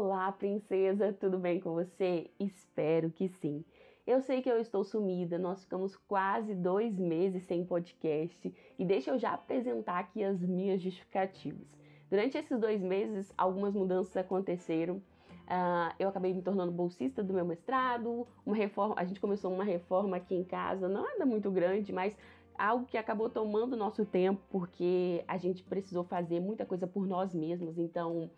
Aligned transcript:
Olá, 0.00 0.30
princesa, 0.30 1.12
tudo 1.12 1.38
bem 1.38 1.58
com 1.58 1.74
você? 1.74 2.30
Espero 2.38 3.10
que 3.10 3.28
sim. 3.28 3.64
Eu 4.06 4.20
sei 4.20 4.40
que 4.40 4.48
eu 4.48 4.60
estou 4.60 4.84
sumida, 4.84 5.40
nós 5.40 5.64
ficamos 5.64 5.96
quase 5.96 6.54
dois 6.54 6.96
meses 6.96 7.42
sem 7.42 7.64
podcast 7.64 8.54
e 8.78 8.84
deixa 8.84 9.10
eu 9.10 9.18
já 9.18 9.34
apresentar 9.34 9.98
aqui 9.98 10.22
as 10.22 10.40
minhas 10.40 10.80
justificativas. 10.80 11.66
Durante 12.08 12.38
esses 12.38 12.60
dois 12.60 12.80
meses, 12.80 13.34
algumas 13.36 13.74
mudanças 13.74 14.16
aconteceram. 14.16 14.98
Uh, 14.98 15.92
eu 15.98 16.08
acabei 16.08 16.32
me 16.32 16.42
tornando 16.42 16.70
bolsista 16.70 17.20
do 17.20 17.34
meu 17.34 17.44
mestrado, 17.44 18.24
uma 18.46 18.54
reforma, 18.54 18.94
a 18.96 19.04
gente 19.04 19.18
começou 19.18 19.52
uma 19.52 19.64
reforma 19.64 20.18
aqui 20.18 20.36
em 20.36 20.44
casa, 20.44 20.88
nada 20.88 21.26
muito 21.26 21.50
grande, 21.50 21.92
mas 21.92 22.16
algo 22.56 22.86
que 22.86 22.96
acabou 22.96 23.28
tomando 23.28 23.76
nosso 23.76 24.06
tempo, 24.06 24.40
porque 24.48 25.24
a 25.26 25.36
gente 25.36 25.64
precisou 25.64 26.04
fazer 26.04 26.38
muita 26.38 26.64
coisa 26.64 26.86
por 26.86 27.04
nós 27.04 27.34
mesmos, 27.34 27.78
então 27.78 28.30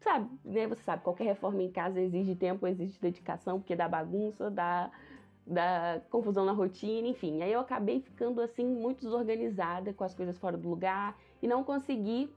sabe, 0.00 0.30
né? 0.44 0.66
Você 0.66 0.82
sabe, 0.82 1.02
qualquer 1.02 1.24
reforma 1.24 1.62
em 1.62 1.70
casa 1.70 2.00
exige 2.00 2.34
tempo, 2.34 2.66
exige 2.66 2.98
dedicação, 3.00 3.58
porque 3.58 3.74
dá 3.74 3.88
bagunça, 3.88 4.50
dá, 4.50 4.90
dá 5.46 6.00
confusão 6.10 6.44
na 6.44 6.52
rotina, 6.52 7.08
enfim. 7.08 7.42
Aí 7.42 7.52
eu 7.52 7.60
acabei 7.60 8.00
ficando 8.00 8.40
assim 8.40 8.66
muito 8.66 9.00
desorganizada 9.00 9.92
com 9.92 10.04
as 10.04 10.14
coisas 10.14 10.38
fora 10.38 10.56
do 10.56 10.68
lugar 10.68 11.18
e 11.42 11.48
não 11.48 11.64
consegui 11.64 12.30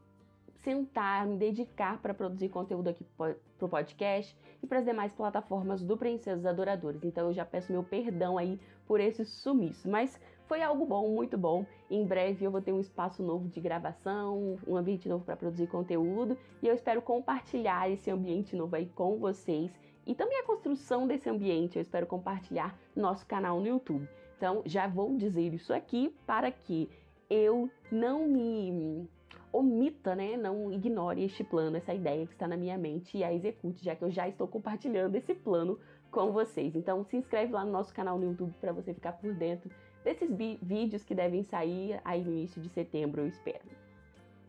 sentar, 0.64 1.26
me 1.26 1.38
dedicar 1.38 2.00
para 2.02 2.14
produzir 2.14 2.50
conteúdo 2.50 2.90
aqui 2.90 3.04
para 3.18 3.36
o 3.60 3.70
podcast 3.70 4.38
e 4.62 4.68
para 4.68 4.80
as 4.80 4.86
demais 4.86 5.12
plataformas 5.12 5.84
do 5.84 5.98
Princesas 5.98 6.46
Adoradores. 6.46 7.04
Então 7.04 7.28
eu 7.28 7.34
já 7.34 7.46
peço 7.46 7.72
meu 7.72 7.84
perdão 7.84 8.38
aí 8.38 8.60
por 8.86 9.00
esse 9.00 9.26
sumiço, 9.26 9.90
mas 9.90 10.20
foi 10.52 10.62
algo 10.62 10.86
bom, 10.86 11.08
muito 11.08 11.38
bom. 11.38 11.66
Em 11.90 12.06
breve 12.06 12.44
eu 12.44 12.52
vou 12.52 12.62
ter 12.62 12.74
um 12.74 12.80
espaço 12.82 13.24
novo 13.24 13.48
de 13.48 13.62
gravação, 13.62 14.58
um 14.68 14.76
ambiente 14.76 15.08
novo 15.08 15.24
para 15.24 15.38
produzir 15.38 15.66
conteúdo 15.68 16.38
e 16.62 16.68
eu 16.68 16.76
espero 16.76 17.02
compartilhar 17.02 17.90
esse 17.90 18.12
ambiente 18.12 18.54
novo 18.54 18.76
aí 18.76 18.88
com 18.88 19.18
vocês 19.18 19.72
e 20.06 20.14
também 20.14 20.38
a 20.42 20.44
construção 20.44 21.08
desse 21.08 21.30
ambiente 21.30 21.78
eu 21.78 21.82
espero 21.82 22.06
compartilhar 22.06 22.78
no 22.94 23.02
nosso 23.02 23.26
canal 23.26 23.62
no 23.62 23.68
YouTube. 23.68 24.06
Então 24.36 24.62
já 24.66 24.90
vou 24.90 25.16
dizer 25.16 25.54
isso 25.54 25.72
aqui 25.74 26.14
para 26.28 26.52
que 26.52 26.90
eu 27.30 27.70
não 27.90 28.28
me 28.28 29.08
omita, 29.54 30.14
né, 30.16 30.36
não 30.36 30.70
ignore 30.70 31.24
este 31.24 31.46
plano, 31.46 31.78
essa 31.78 31.94
ideia 31.94 32.28
que 32.28 32.34
está 32.34 32.46
na 32.46 32.58
minha 32.58 32.78
mente 32.78 33.18
e 33.18 33.24
a 33.24 33.34
execute, 33.34 33.86
já 33.86 33.96
que 33.96 34.04
eu 34.04 34.12
já 34.12 34.28
estou 34.28 34.50
compartilhando 34.50 35.16
esse 35.16 35.34
plano 35.34 35.80
com 36.12 36.34
vocês. 36.34 36.76
Então 36.76 37.06
se 37.06 37.16
inscreve 37.16 37.54
lá 37.54 37.64
no 37.64 37.72
nosso 37.72 37.94
canal 37.94 38.20
no 38.20 38.26
YouTube 38.26 38.54
para 38.60 38.74
você 38.74 38.94
ficar 38.94 39.14
por 39.14 39.34
dentro 39.34 39.72
desses 40.04 40.30
vídeos 40.62 41.04
que 41.04 41.16
devem 41.16 41.44
sair 41.44 42.02
no 42.06 42.32
início 42.32 42.62
de 42.62 42.70
setembro, 42.70 43.22
eu 43.22 43.28
espero. 43.28 43.66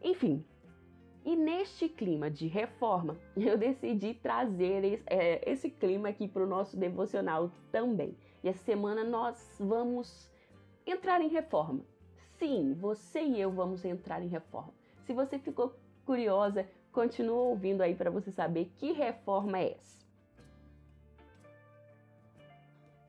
Enfim, 0.03 0.45
e 1.25 1.37
neste 1.37 1.89
clima 1.89 2.29
de 2.31 2.49
reforma, 2.49 3.17
eu 3.37 3.57
decidi 3.57 4.15
trazer 4.15 4.85
esse, 4.85 5.05
é, 5.07 5.51
esse 5.51 5.71
clima 5.71 6.09
aqui 6.09 6.27
para 6.27 6.43
o 6.43 6.49
nosso 6.49 6.77
devocional 6.77 7.51
também. 7.71 8.17
E 8.43 8.49
essa 8.49 8.65
semana 8.65 9.05
nós 9.05 9.57
vamos 9.61 10.31
entrar 10.85 11.21
em 11.21 11.29
reforma. 11.29 11.81
Sim, 12.39 12.75
você 12.75 13.23
e 13.23 13.41
eu 13.41 13.53
vamos 13.53 13.85
entrar 13.85 14.21
em 14.21 14.29
reforma. 14.29 14.75
Se 15.05 15.13
você 15.13 15.39
ficou 15.39 15.77
curiosa, 16.05 16.69
continua 16.91 17.39
ouvindo 17.39 17.83
aí 17.83 17.95
para 17.95 18.11
você 18.11 18.33
saber 18.33 18.73
que 18.77 18.91
reforma 18.91 19.59
é 19.59 19.73
essa. 19.75 20.05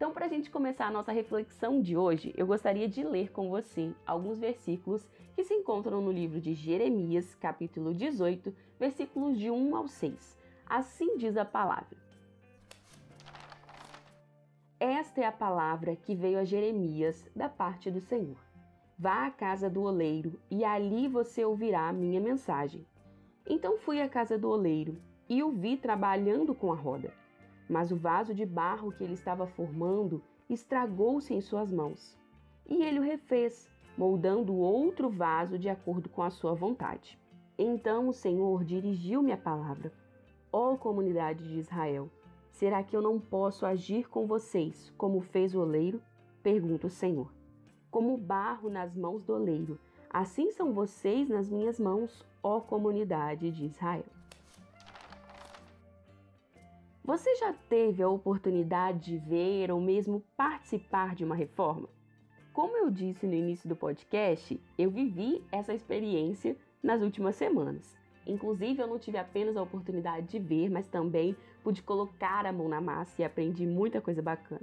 Então, 0.04 0.12
para 0.12 0.26
a 0.26 0.30
gente 0.30 0.52
começar 0.52 0.88
a 0.88 0.92
nossa 0.92 1.14
reflexão 1.14 1.80
de 1.80 1.96
hoje, 1.96 2.34
eu 2.36 2.46
gostaria 2.46 2.90
de 2.90 3.02
ler 3.06 3.32
com 3.32 3.50
você 3.50 3.94
alguns 4.06 4.38
versículos 4.38 5.08
que 5.34 5.46
se 5.46 5.54
encontram 5.54 6.02
no 6.02 6.12
livro 6.12 6.42
de 6.42 6.54
Jeremias, 6.54 7.34
capítulo 7.36 7.94
18, 7.94 8.54
versículos 8.78 9.40
de 9.40 9.50
1 9.50 9.76
ao 9.78 9.88
6. 9.88 10.38
Assim 10.66 11.16
diz 11.16 11.38
a 11.38 11.46
palavra. 11.46 11.98
Esta 14.78 15.22
é 15.22 15.26
a 15.26 15.32
palavra 15.32 15.96
que 15.96 16.14
veio 16.14 16.38
a 16.38 16.44
Jeremias 16.44 17.26
da 17.34 17.48
parte 17.48 17.90
do 17.90 18.02
Senhor. 18.02 18.36
Vá 19.00 19.28
à 19.28 19.32
casa 19.32 19.70
do 19.70 19.84
oleiro 19.84 20.38
e 20.52 20.66
ali 20.66 21.08
você 21.08 21.46
ouvirá 21.46 21.88
a 21.88 21.94
minha 21.94 22.20
mensagem. 22.20 22.86
Então 23.48 23.78
fui 23.78 24.02
à 24.02 24.10
casa 24.10 24.38
do 24.38 24.50
oleiro 24.50 25.02
e 25.30 25.42
o 25.42 25.50
vi 25.50 25.78
trabalhando 25.78 26.54
com 26.54 26.74
a 26.74 26.76
roda. 26.76 27.23
Mas 27.70 27.92
o 27.92 27.96
vaso 27.96 28.34
de 28.34 28.46
barro 28.46 28.92
que 28.92 29.04
ele 29.04 29.14
estava 29.14 29.48
formando 29.48 30.22
estragou-se 30.50 31.34
em 31.34 31.42
suas 31.42 31.72
mãos. 31.72 32.18
E 32.68 32.84
ele 32.84 33.00
o 33.00 33.04
refez, 33.04 33.70
moldando 33.98 34.56
outro 34.56 35.10
vaso 35.10 35.58
de 35.58 35.70
acordo 35.70 36.10
com 36.10 36.22
a 36.22 36.30
sua 36.30 36.54
vontade. 36.54 37.20
Então 37.58 38.10
o 38.10 38.14
Senhor 38.14 38.64
dirigiu-me 38.64 39.32
a 39.32 39.38
palavra: 39.38 39.92
Ó 40.52 40.74
oh, 40.74 40.78
comunidade 40.78 41.48
de 41.48 41.60
Israel, 41.60 42.10
será 42.52 42.84
que 42.84 42.96
eu 42.96 43.02
não 43.02 43.20
posso 43.20 43.66
agir 43.66 44.10
com 44.10 44.28
vocês 44.28 44.92
como 44.98 45.22
fez 45.22 45.54
o 45.54 45.60
oleiro? 45.60 46.02
Pergunta 46.42 46.88
o 46.88 46.90
Senhor 46.90 47.32
como 47.94 48.18
barro 48.18 48.72
nas 48.72 48.96
mãos 48.96 49.24
do 49.24 49.34
oleiro. 49.34 49.80
Assim 50.10 50.50
são 50.50 50.74
vocês 50.74 51.30
nas 51.30 51.48
minhas 51.48 51.80
mãos, 51.80 52.26
ó 52.42 52.60
comunidade 52.60 53.52
de 53.52 53.66
Israel. 53.66 54.06
Você 57.06 57.36
já 57.36 57.52
teve 57.68 58.02
a 58.02 58.08
oportunidade 58.08 59.12
de 59.12 59.18
ver 59.18 59.70
ou 59.70 59.82
mesmo 59.82 60.24
participar 60.38 61.14
de 61.14 61.26
uma 61.26 61.36
reforma? 61.36 61.90
Como 62.54 62.78
eu 62.78 62.90
disse 62.90 63.28
no 63.28 63.34
início 63.34 63.68
do 63.68 63.76
podcast, 63.76 64.58
eu 64.78 64.90
vivi 64.90 65.44
essa 65.52 65.74
experiência 65.74 66.56
nas 66.82 67.02
últimas 67.02 67.36
semanas. 67.36 67.94
Inclusive, 68.26 68.82
eu 68.82 68.88
não 68.88 68.98
tive 68.98 69.18
apenas 69.18 69.58
a 69.58 69.62
oportunidade 69.62 70.28
de 70.28 70.40
ver, 70.40 70.70
mas 70.70 70.88
também 70.88 71.36
pude 71.62 71.84
colocar 71.84 72.46
a 72.46 72.54
mão 72.54 72.70
na 72.70 72.80
massa 72.80 73.22
e 73.22 73.26
aprendi 73.26 73.68
muita 73.68 74.00
coisa 74.00 74.22
bacana. 74.22 74.62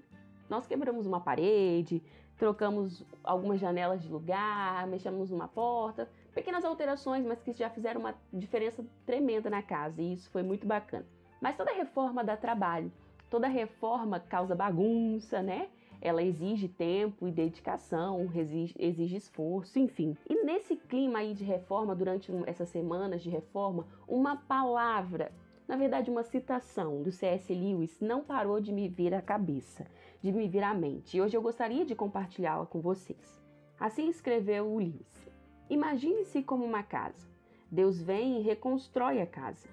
Nós 0.48 0.66
quebramos 0.66 1.06
uma 1.06 1.20
parede, 1.20 2.02
trocamos 2.38 3.04
algumas 3.22 3.60
janelas 3.60 4.02
de 4.02 4.08
lugar, 4.08 4.86
mexemos 4.86 5.30
numa 5.30 5.46
porta, 5.46 6.08
pequenas 6.34 6.64
alterações, 6.64 7.22
mas 7.22 7.42
que 7.42 7.52
já 7.52 7.68
fizeram 7.68 8.00
uma 8.00 8.14
diferença 8.32 8.82
tremenda 9.04 9.50
na 9.50 9.62
casa 9.62 10.00
e 10.00 10.14
isso 10.14 10.30
foi 10.30 10.42
muito 10.42 10.66
bacana. 10.66 11.04
Mas 11.40 11.56
toda 11.56 11.72
reforma 11.72 12.22
dá 12.22 12.36
trabalho, 12.36 12.92
toda 13.30 13.48
reforma 13.48 14.20
causa 14.20 14.54
bagunça, 14.54 15.42
né? 15.42 15.68
Ela 16.02 16.22
exige 16.22 16.68
tempo 16.68 17.28
e 17.28 17.30
dedicação, 17.30 18.30
exige, 18.34 19.16
esforço, 19.16 19.78
enfim. 19.78 20.16
E 20.28 20.44
nesse 20.44 20.76
clima 20.76 21.18
aí 21.18 21.34
de 21.34 21.44
reforma, 21.44 21.94
durante 21.94 22.32
essas 22.46 22.68
semanas 22.70 23.22
de 23.22 23.28
reforma, 23.28 23.86
uma 24.08 24.36
palavra 24.36 25.30
na 25.70 25.76
verdade, 25.76 26.10
uma 26.10 26.24
citação 26.24 27.00
do 27.00 27.12
C.S. 27.12 27.54
Lewis 27.54 28.00
não 28.00 28.24
parou 28.24 28.60
de 28.60 28.72
me 28.72 28.88
vir 28.88 29.14
à 29.14 29.22
cabeça, 29.22 29.86
de 30.20 30.32
me 30.32 30.48
vir 30.48 30.64
à 30.64 30.74
mente, 30.74 31.16
e 31.16 31.22
hoje 31.22 31.36
eu 31.36 31.40
gostaria 31.40 31.84
de 31.84 31.94
compartilhá-la 31.94 32.66
com 32.66 32.80
vocês. 32.80 33.40
Assim 33.78 34.08
escreveu 34.08 34.66
o 34.66 34.78
Lewis: 34.78 35.30
Imagine-se 35.70 36.42
como 36.42 36.64
uma 36.64 36.82
casa. 36.82 37.24
Deus 37.70 38.02
vem 38.02 38.40
e 38.40 38.42
reconstrói 38.42 39.20
a 39.22 39.26
casa. 39.28 39.68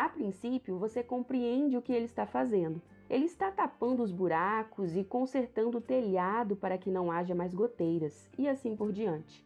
A 0.00 0.08
princípio, 0.08 0.78
você 0.78 1.02
compreende 1.02 1.76
o 1.76 1.82
que 1.82 1.92
ele 1.92 2.06
está 2.06 2.24
fazendo. 2.26 2.80
Ele 3.08 3.26
está 3.26 3.50
tapando 3.50 4.02
os 4.02 4.10
buracos 4.10 4.96
e 4.96 5.04
consertando 5.04 5.78
o 5.78 5.82
telhado 5.82 6.56
para 6.56 6.78
que 6.78 6.90
não 6.90 7.10
haja 7.10 7.34
mais 7.34 7.52
goteiras, 7.52 8.30
e 8.38 8.48
assim 8.48 8.74
por 8.74 8.92
diante. 8.92 9.44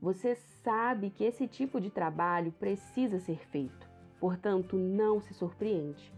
Você 0.00 0.34
sabe 0.62 1.10
que 1.10 1.24
esse 1.24 1.48
tipo 1.48 1.80
de 1.80 1.90
trabalho 1.90 2.52
precisa 2.52 3.18
ser 3.18 3.44
feito 3.48 3.90
portanto 4.20 4.76
não 4.76 5.18
se 5.18 5.32
surpreende. 5.32 6.12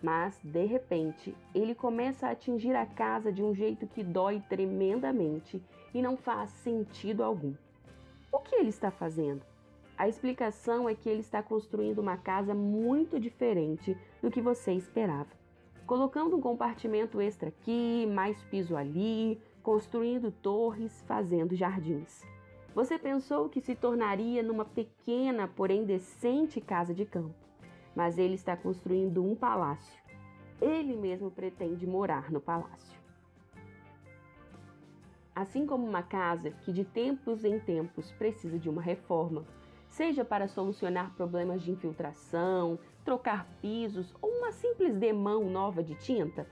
Mas, 0.00 0.38
de 0.44 0.64
repente, 0.64 1.34
ele 1.52 1.74
começa 1.74 2.28
a 2.28 2.30
atingir 2.30 2.74
a 2.76 2.86
casa 2.86 3.32
de 3.32 3.42
um 3.42 3.52
jeito 3.52 3.84
que 3.88 4.04
dói 4.04 4.40
tremendamente 4.48 5.60
e 5.92 6.00
não 6.00 6.16
faz 6.16 6.50
sentido 6.50 7.24
algum. 7.24 7.52
O 8.30 8.38
que 8.38 8.54
ele 8.54 8.68
está 8.68 8.92
fazendo? 8.92 9.42
A 9.98 10.08
explicação 10.08 10.88
é 10.88 10.94
que 10.94 11.08
ele 11.08 11.20
está 11.20 11.42
construindo 11.42 11.98
uma 11.98 12.16
casa 12.16 12.54
muito 12.54 13.20
diferente 13.20 13.96
do 14.22 14.30
que 14.30 14.40
você 14.40 14.72
esperava. 14.72 15.36
Colocando 15.86 16.36
um 16.36 16.40
compartimento 16.40 17.20
extra 17.20 17.48
aqui, 17.48 18.06
mais 18.06 18.40
piso 18.44 18.76
ali, 18.76 19.40
construindo 19.62 20.30
torres, 20.30 21.04
fazendo 21.06 21.56
jardins. 21.56 22.22
Você 22.74 22.96
pensou 22.96 23.48
que 23.48 23.60
se 23.60 23.74
tornaria 23.74 24.42
numa 24.42 24.64
pequena, 24.64 25.48
porém 25.48 25.84
decente 25.84 26.60
casa 26.60 26.94
de 26.94 27.04
campo 27.04 27.48
mas 27.98 28.16
ele 28.16 28.34
está 28.34 28.56
construindo 28.56 29.24
um 29.24 29.34
palácio. 29.34 30.00
Ele 30.60 30.94
mesmo 30.96 31.32
pretende 31.32 31.84
morar 31.84 32.30
no 32.30 32.40
palácio. 32.40 32.96
Assim 35.34 35.66
como 35.66 35.84
uma 35.84 36.04
casa 36.04 36.52
que 36.52 36.72
de 36.72 36.84
tempos 36.84 37.44
em 37.44 37.58
tempos 37.58 38.12
precisa 38.12 38.56
de 38.56 38.70
uma 38.70 38.80
reforma, 38.80 39.44
seja 39.98 40.24
para 40.24 40.46
solucionar 40.46 41.12
problemas 41.16 41.60
de 41.60 41.72
infiltração, 41.72 42.78
trocar 43.04 43.48
pisos 43.60 44.14
ou 44.22 44.30
uma 44.30 44.52
simples 44.52 44.94
demão 44.94 45.50
nova 45.50 45.82
de 45.82 45.96
tinta, 45.96 46.46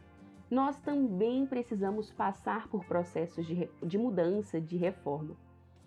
nós 0.51 0.77
também 0.81 1.47
precisamos 1.47 2.11
passar 2.11 2.67
por 2.67 2.85
processos 2.85 3.47
de, 3.47 3.71
de 3.85 3.97
mudança, 3.97 4.61
de 4.61 4.77
reforma. 4.77 5.37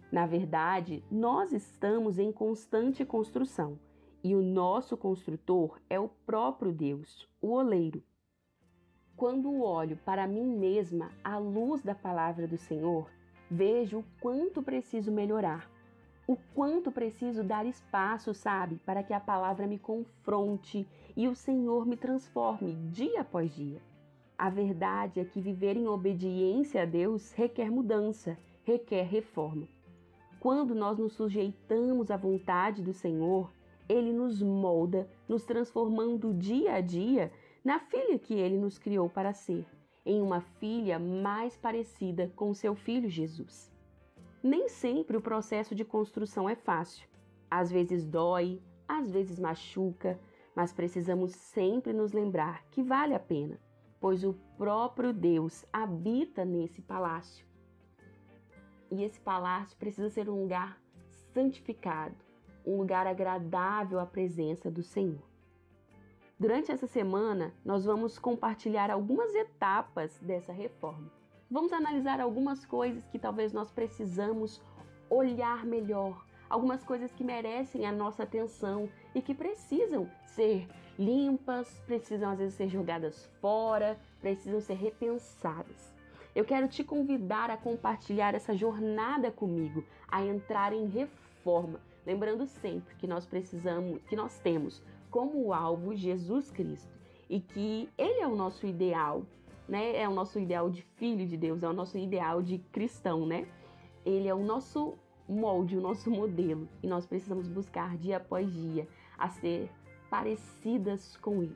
Na 0.09 0.25
verdade, 0.25 1.03
nós 1.11 1.51
estamos 1.51 2.17
em 2.17 2.31
constante 2.31 3.03
construção 3.03 3.77
e 4.23 4.33
o 4.33 4.41
nosso 4.41 4.95
construtor 4.95 5.81
é 5.89 5.99
o 5.99 6.07
próprio 6.07 6.71
Deus, 6.71 7.27
o 7.41 7.51
oleiro. 7.51 8.01
Quando 9.17 9.61
olho 9.61 9.97
para 10.05 10.25
mim 10.25 10.45
mesma 10.45 11.11
à 11.21 11.37
luz 11.37 11.83
da 11.83 11.93
palavra 11.93 12.47
do 12.47 12.57
Senhor, 12.57 13.11
vejo 13.51 13.99
o 13.99 14.05
quanto 14.21 14.63
preciso 14.63 15.11
melhorar, 15.11 15.69
o 16.29 16.37
quanto 16.53 16.91
preciso 16.91 17.43
dar 17.43 17.65
espaço, 17.65 18.35
sabe, 18.35 18.75
para 18.85 19.01
que 19.01 19.13
a 19.13 19.19
palavra 19.19 19.65
me 19.65 19.79
confronte 19.79 20.87
e 21.17 21.27
o 21.27 21.33
Senhor 21.33 21.87
me 21.87 21.97
transforme 21.97 22.75
dia 22.91 23.21
após 23.21 23.51
dia. 23.55 23.81
A 24.37 24.47
verdade 24.47 25.19
é 25.19 25.25
que 25.25 25.41
viver 25.41 25.75
em 25.75 25.87
obediência 25.87 26.83
a 26.83 26.85
Deus 26.85 27.31
requer 27.31 27.71
mudança, 27.71 28.37
requer 28.63 29.07
reforma. 29.07 29.67
Quando 30.39 30.75
nós 30.75 30.99
nos 30.99 31.13
sujeitamos 31.13 32.11
à 32.11 32.15
vontade 32.15 32.83
do 32.83 32.93
Senhor, 32.93 33.51
Ele 33.89 34.13
nos 34.13 34.39
molda, 34.39 35.09
nos 35.27 35.43
transformando 35.45 36.31
dia 36.31 36.75
a 36.75 36.79
dia 36.79 37.31
na 37.65 37.79
filha 37.79 38.19
que 38.19 38.35
Ele 38.35 38.59
nos 38.59 38.77
criou 38.77 39.09
para 39.09 39.33
ser, 39.33 39.65
em 40.05 40.21
uma 40.21 40.41
filha 40.41 40.99
mais 40.99 41.57
parecida 41.57 42.31
com 42.35 42.53
seu 42.53 42.75
filho 42.75 43.09
Jesus. 43.09 43.78
Nem 44.41 44.69
sempre 44.69 45.17
o 45.17 45.21
processo 45.21 45.75
de 45.75 45.83
construção 45.83 46.49
é 46.49 46.55
fácil. 46.55 47.07
Às 47.49 47.71
vezes 47.71 48.05
dói, 48.05 48.61
às 48.87 49.11
vezes 49.11 49.39
machuca, 49.39 50.19
mas 50.55 50.71
precisamos 50.71 51.31
sempre 51.31 51.93
nos 51.93 52.11
lembrar 52.11 52.65
que 52.71 52.81
vale 52.81 53.13
a 53.13 53.19
pena, 53.19 53.59
pois 53.99 54.23
o 54.23 54.33
próprio 54.57 55.13
Deus 55.13 55.65
habita 55.73 56.45
nesse 56.45 56.81
palácio 56.81 57.49
e 58.91 59.03
esse 59.03 59.19
palácio 59.19 59.77
precisa 59.77 60.09
ser 60.09 60.29
um 60.29 60.41
lugar 60.41 60.81
santificado, 61.33 62.15
um 62.65 62.77
lugar 62.77 63.05
agradável 63.07 63.99
à 63.99 64.05
presença 64.05 64.69
do 64.69 64.81
Senhor. 64.81 65.21
Durante 66.39 66.71
essa 66.71 66.87
semana, 66.87 67.53
nós 67.63 67.85
vamos 67.85 68.17
compartilhar 68.17 68.89
algumas 68.89 69.33
etapas 69.35 70.17
dessa 70.19 70.53
reforma. 70.53 71.11
Vamos 71.51 71.73
analisar 71.73 72.21
algumas 72.21 72.63
coisas 72.63 73.07
que 73.07 73.17
talvez 73.17 73.51
nós 73.51 73.71
precisamos 73.71 74.61
olhar 75.09 75.65
melhor, 75.65 76.23
algumas 76.47 76.83
coisas 76.83 77.11
que 77.11 77.23
merecem 77.23 77.87
a 77.87 77.91
nossa 77.91 78.21
atenção 78.21 78.87
e 79.15 79.21
que 79.21 79.33
precisam 79.33 80.07
ser 80.27 80.67
limpas, 80.97 81.67
precisam 81.87 82.29
às 82.29 82.37
vezes 82.37 82.53
ser 82.53 82.69
jogadas 82.69 83.25
fora, 83.41 83.99
precisam 84.21 84.61
ser 84.61 84.75
repensadas. 84.75 85.91
Eu 86.35 86.45
quero 86.45 86.67
te 86.67 86.83
convidar 86.83 87.49
a 87.49 87.57
compartilhar 87.57 88.35
essa 88.35 88.55
jornada 88.55 89.31
comigo, 89.31 89.83
a 90.07 90.23
entrar 90.23 90.71
em 90.71 90.85
reforma, 90.85 91.81
lembrando 92.05 92.45
sempre 92.45 92.93
que 92.97 93.07
nós 93.07 93.25
precisamos, 93.25 93.99
que 94.03 94.15
nós 94.15 94.37
temos 94.37 94.83
como 95.09 95.51
alvo 95.51 95.95
Jesus 95.95 96.51
Cristo 96.51 96.93
e 97.27 97.39
que 97.39 97.89
ele 97.97 98.21
é 98.21 98.27
o 98.27 98.35
nosso 98.35 98.67
ideal, 98.67 99.23
né? 99.69 99.95
É 99.95 100.09
o 100.09 100.13
nosso 100.13 100.39
ideal 100.39 100.69
de 100.69 100.81
filho 100.81 101.25
de 101.27 101.37
Deus, 101.37 101.61
é 101.61 101.69
o 101.69 101.73
nosso 101.73 101.97
ideal 101.97 102.41
de 102.41 102.57
cristão, 102.71 103.25
né? 103.25 103.47
Ele 104.05 104.27
é 104.27 104.33
o 104.33 104.43
nosso 104.43 104.97
molde, 105.27 105.77
o 105.77 105.81
nosso 105.81 106.09
modelo, 106.09 106.67
e 106.81 106.87
nós 106.87 107.05
precisamos 107.05 107.47
buscar 107.47 107.95
dia 107.95 108.17
após 108.17 108.51
dia 108.51 108.87
a 109.17 109.29
ser 109.29 109.69
parecidas 110.09 111.15
com 111.17 111.43
ele. 111.43 111.55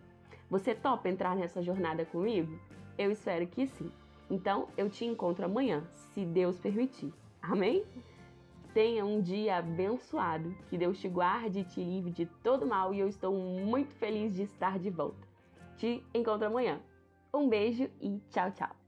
Você 0.49 0.75
topa 0.75 1.09
entrar 1.09 1.35
nessa 1.35 1.63
jornada 1.63 2.05
comigo? 2.05 2.59
Eu 2.97 3.11
espero 3.11 3.47
que 3.47 3.65
sim. 3.65 3.91
Então 4.29 4.67
eu 4.77 4.89
te 4.89 5.03
encontro 5.03 5.45
amanhã, 5.45 5.83
se 6.13 6.23
Deus 6.23 6.59
permitir. 6.59 7.11
Amém? 7.41 7.83
Tenha 8.73 9.05
um 9.05 9.21
dia 9.21 9.57
abençoado, 9.57 10.55
que 10.69 10.77
Deus 10.77 10.99
te 10.99 11.07
guarde 11.07 11.59
e 11.59 11.63
te 11.63 11.83
livre 11.83 12.11
de 12.11 12.25
todo 12.43 12.65
mal 12.65 12.93
e 12.93 12.99
eu 12.99 13.07
estou 13.07 13.33
muito 13.33 13.93
feliz 13.95 14.35
de 14.35 14.43
estar 14.43 14.77
de 14.77 14.89
volta. 14.89 15.27
Te 15.77 16.03
encontro 16.13 16.47
amanhã. 16.47 16.79
Um 17.33 17.49
beijo 17.49 17.89
e 17.99 18.19
tchau, 18.29 18.51
tchau. 18.51 18.82